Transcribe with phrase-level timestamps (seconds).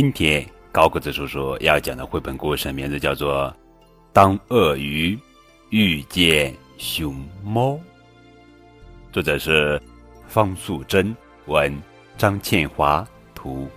[0.00, 3.50] 今天高个子叔叔要讲的绘本故事名字叫做
[4.12, 5.18] 《当鳄鱼
[5.70, 7.70] 遇见熊猫》，
[9.10, 9.82] 作者是
[10.28, 11.12] 方素珍，
[11.46, 11.76] 文
[12.16, 13.04] 张倩华
[13.34, 13.68] 图。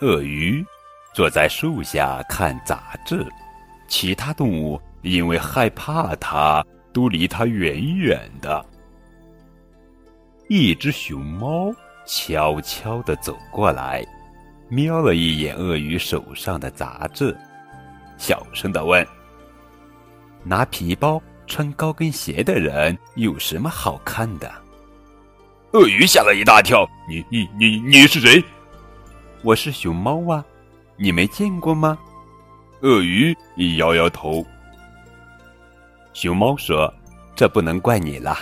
[0.00, 0.62] 鳄鱼
[1.14, 3.26] 坐在树下看杂志，
[3.88, 8.62] 其他动物因为害怕它，都离它远远的。
[10.48, 11.74] 一只熊猫
[12.06, 14.06] 悄悄地走过来，
[14.68, 17.36] 瞄了一眼鳄鱼手上的杂志，
[18.16, 19.04] 小声地问
[20.44, 24.48] ：“拿皮包、穿高跟鞋的人有什么好看的？”
[25.74, 28.42] 鳄鱼吓了一大跳：“你、你、你、你是谁？”
[29.42, 30.44] 我是熊猫啊，
[30.96, 31.98] 你没见过吗？
[32.82, 33.36] 鳄鱼
[33.78, 34.46] 摇摇头。
[36.12, 36.92] 熊猫说
[37.34, 38.38] ：“这不能怪你了，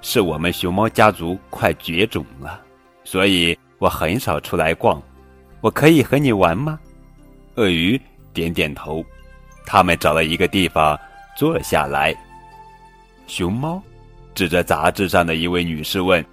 [0.00, 2.60] 是我们熊猫家族快绝种了，
[3.04, 5.02] 所以我很少出来逛。
[5.60, 6.78] 我可以和你玩吗？”
[7.56, 8.00] 鳄鱼
[8.32, 9.04] 点点头。
[9.66, 10.98] 他们找了一个地方
[11.36, 12.14] 坐下来。
[13.26, 13.82] 熊猫
[14.34, 16.24] 指着杂志上的一位女士问：“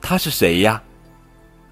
[0.00, 0.82] 她是谁呀？”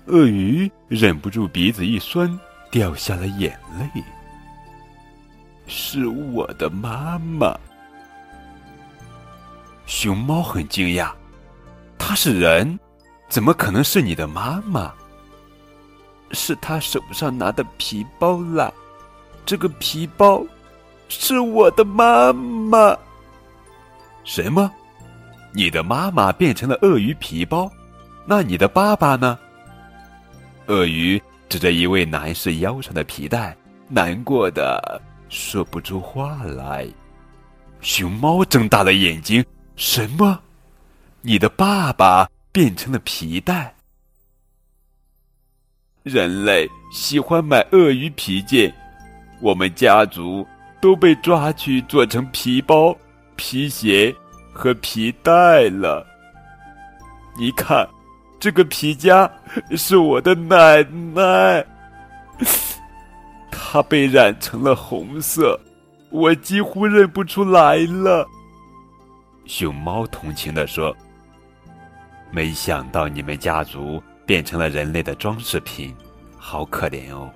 [0.06, 2.39] 鳄鱼忍不住鼻子一酸，
[2.70, 4.02] 掉下了眼泪。
[5.67, 7.58] 是我的妈妈。
[9.86, 11.11] 熊猫很惊讶，
[11.98, 12.78] 她是人，
[13.28, 14.92] 怎么可能是你的妈妈？
[16.33, 18.72] 是她手上拿的皮包啦，
[19.44, 20.44] 这个皮包
[21.08, 22.97] 是我的妈妈。
[24.24, 24.70] 什么？
[25.52, 27.70] 你的妈妈变成了鳄鱼皮包？
[28.27, 29.39] 那你的爸爸呢？
[30.67, 33.56] 鳄鱼指着一位男士腰上的皮带，
[33.89, 36.86] 难过的说不出话来。
[37.80, 39.44] 熊猫睁大了眼睛
[39.77, 40.41] ：“什么？
[41.27, 43.74] 你的爸爸变成了皮带？”
[46.05, 48.73] 人类喜欢买鳄鱼皮件，
[49.40, 50.46] 我们家族
[50.80, 52.96] 都被抓去做成皮包、
[53.34, 54.14] 皮鞋
[54.52, 56.06] 和皮带了。
[57.36, 57.86] 你看。
[58.39, 59.28] 这个皮夹
[59.70, 60.83] 是我的奶
[61.14, 61.67] 奶，
[63.51, 65.58] 她被染成了红色，
[66.11, 68.28] 我几乎认不出来了。
[69.46, 70.95] 熊猫同情地说
[72.36, 75.97] ：“没想到你们家族变成了人类的装饰品，
[76.36, 77.33] 好可怜哦。”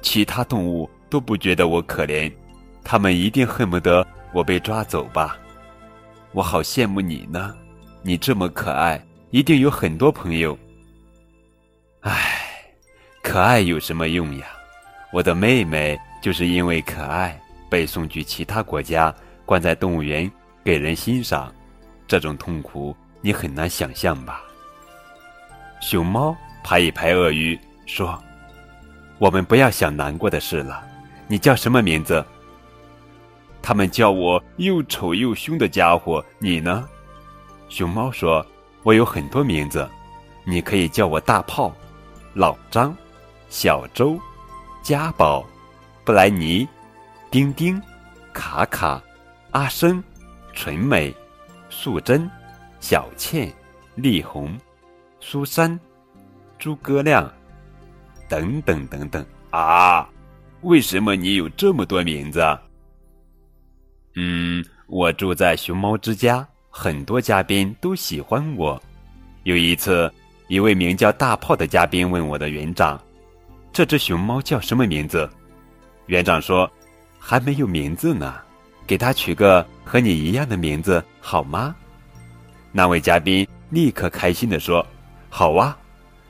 [0.00, 2.32] 其他动物都不觉得我可怜，
[2.82, 5.36] 他们一定恨不得我被抓走吧？
[6.32, 7.54] 我好羡慕你呢，
[8.00, 8.98] 你这么可爱。
[9.32, 10.58] 一定有很多朋友。
[12.00, 12.20] 唉，
[13.22, 14.46] 可爱有什么用呀？
[15.12, 19.14] 我的妹妹就是因为可爱被送去其他国家，
[19.44, 20.30] 关在动物园
[20.64, 21.54] 给人欣赏，
[22.06, 24.42] 这种痛苦你很难想象吧？
[25.80, 28.22] 熊猫拍一拍鳄鱼说
[29.18, 30.82] ：“我们不要想难过的事了。
[31.26, 32.22] 你叫什么名字？”
[33.62, 36.22] 他们叫我又丑又凶的家伙。
[36.38, 36.86] 你呢？
[37.68, 38.44] 熊猫说。
[38.84, 39.88] 我有很多名字，
[40.42, 41.72] 你可以叫我大炮、
[42.34, 42.92] 老张、
[43.48, 44.18] 小周、
[44.82, 45.46] 家宝、
[46.04, 46.66] 布莱尼、
[47.30, 47.80] 丁丁、
[48.32, 49.00] 卡卡、
[49.52, 50.02] 阿生、
[50.52, 51.14] 纯美、
[51.70, 52.28] 素贞、
[52.82, 53.50] 小倩、
[53.94, 54.58] 丽红、
[55.20, 55.78] 苏珊、
[56.58, 57.32] 诸葛亮，
[58.28, 60.10] 等等等等啊！
[60.62, 62.42] 为什么你有这么多名字？
[64.16, 66.46] 嗯，我住在熊猫之家。
[66.70, 68.82] 很多嘉宾都喜欢我。
[69.44, 70.12] 有一次，
[70.48, 73.00] 一位名叫大炮的嘉宾问我的园长
[73.72, 75.30] ：“这只熊猫叫什么名字？”
[76.06, 76.68] 园长说
[77.16, 78.40] ：“还没有名字呢，
[78.88, 81.76] 给它取个和你一样的名字好吗？”
[82.72, 84.84] 那位嘉宾立刻开心地说
[85.30, 85.76] ：“好啊，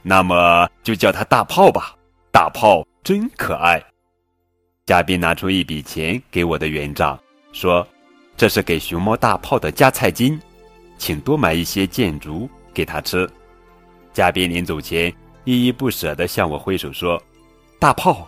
[0.03, 1.97] 那么就叫他大炮吧。
[2.31, 3.83] 大炮真可爱。”
[4.85, 7.19] 嘉宾拿出一笔钱给我的园长，
[7.53, 7.87] 说。
[8.35, 10.41] 这是给熊猫大炮的加菜金，
[10.99, 13.29] 请多买一些箭竹给他吃。
[14.13, 15.15] 嘉宾临走前
[15.45, 17.23] 依依不舍地向我挥手说
[17.79, 18.27] ：“大炮，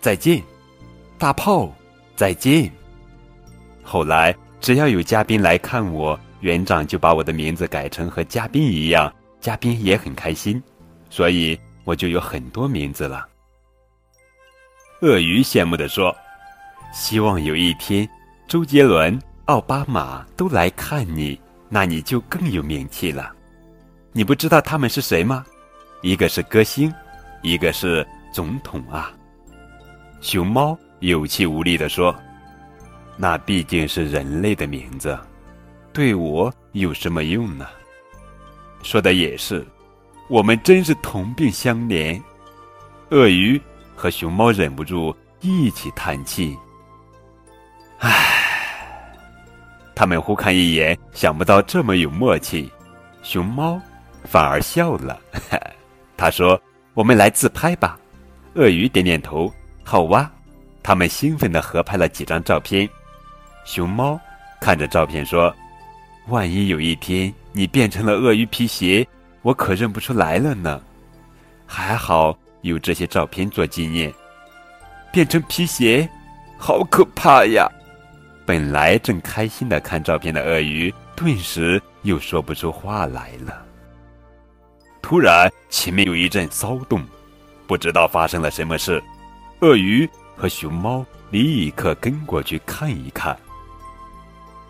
[0.00, 0.42] 再见！
[1.18, 1.70] 大炮，
[2.16, 2.68] 再见！”
[3.84, 9.10] 后来只要有嘉宾来看我，园长就把我的名字改成和嘉宾一样，
[9.40, 10.62] 嘉宾也很开心，
[11.08, 13.26] 所以我就有很多名字了。
[15.00, 16.14] 鳄鱼羡慕地说
[16.92, 18.06] ：“希望有一天，
[18.46, 21.38] 周杰伦。”奥巴马都来看你，
[21.68, 23.30] 那你就更有名气了。
[24.12, 25.44] 你不知道他们是谁吗？
[26.02, 26.92] 一个是歌星，
[27.42, 29.12] 一个是总统啊。
[30.20, 32.14] 熊猫有气无力地说
[33.16, 35.18] ：“那毕竟是人类的名字，
[35.94, 37.68] 对我有什么用呢？
[38.82, 39.64] 说的也是，
[40.28, 42.20] 我们真是同病相怜。
[43.10, 43.60] 鳄鱼
[43.94, 46.58] 和熊猫忍不住一起叹气。
[48.00, 49.08] 唉，
[49.94, 52.68] 他们互看一眼，想不到这么有默契。
[53.22, 53.80] 熊猫
[54.24, 55.18] 反而笑了，
[56.18, 56.60] 他说
[56.92, 57.96] ：“我们来自拍吧。”
[58.54, 59.50] 鳄鱼点点头
[59.84, 60.28] ：“好哇。”
[60.82, 62.86] 他们兴奋地合拍了几张照片。
[63.64, 64.20] 熊猫
[64.60, 65.54] 看着照片说
[66.28, 69.06] ：“万一有一天你变成了鳄鱼皮鞋，
[69.42, 70.80] 我可认不出来了呢。”
[71.66, 74.12] 还好有这些照片做纪念。
[75.12, 76.08] 变成皮鞋，
[76.58, 77.68] 好可怕呀！
[78.46, 83.64] 本来正开心的看照片的鳄鱼，顿时又说不出话来了。
[85.00, 87.02] 突然，前面有一阵骚动，
[87.66, 89.02] 不知道发生了什么事。
[89.60, 90.08] 鳄鱼。
[90.36, 93.38] 和熊猫立刻跟过去看一看。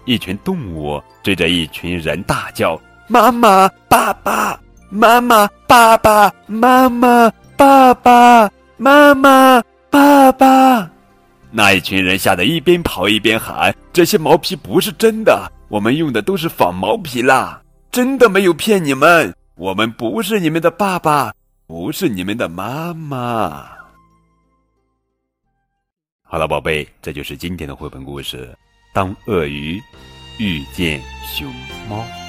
[0.04, 4.60] 一群动物追着一群人大叫：“妈妈，爸爸！
[4.90, 6.32] 妈妈，爸爸！
[6.46, 8.50] 妈妈，爸爸！
[8.76, 10.90] 妈妈，爸爸！”
[11.50, 17.62] 那一群人吓得一边跑一边喊：“这些毛皮不是真的，我们用的都是仿毛皮啦！
[17.90, 21.32] 真的没有骗你们，我们不是你们的爸爸，
[21.66, 23.68] 不是你们的妈妈。”
[26.26, 28.52] 好了，宝贝，这就是今天的绘本故事。
[28.94, 29.82] 当鳄鱼
[30.38, 31.52] 遇见熊
[31.88, 32.23] 猫。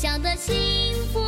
[0.00, 0.54] 小，的幸
[1.12, 1.18] 福。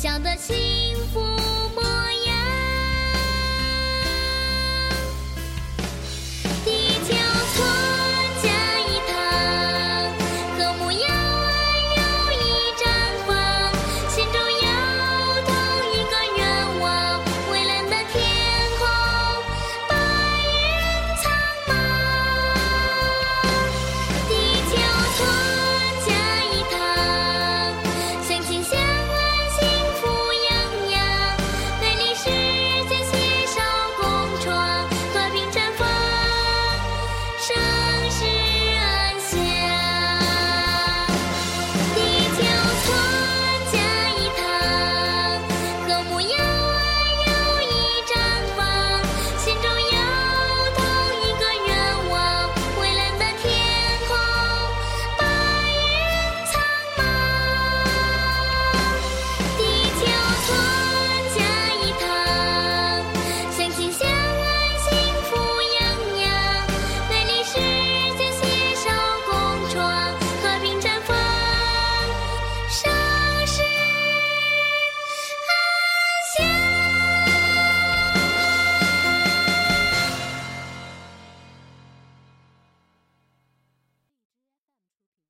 [0.00, 0.54] 小的幸
[1.12, 1.47] 福。